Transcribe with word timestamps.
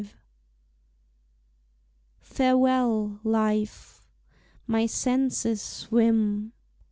Farewell, 2.21 3.19
life! 3.23 4.01
my 4.65 4.87
senses 4.87 5.61
swim. 5.61 6.53